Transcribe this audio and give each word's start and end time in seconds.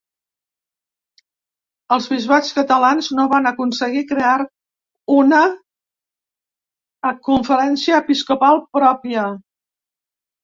Els 1.97 2.05
bisbats 2.13 2.53
catalans 2.59 3.09
no 3.17 3.25
van 3.33 3.49
aconseguir 3.49 4.01
crear 4.11 4.33
uan 5.17 5.35
Conferència 7.29 7.99
Episcopal 8.05 8.61
pròpia. 8.79 9.27